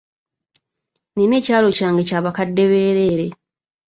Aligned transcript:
Nina 1.15 1.35
ekyalo 1.39 1.67
kyange 1.77 2.03
kya 2.09 2.19
bakadde 2.25 2.63
bereere. 2.71 3.27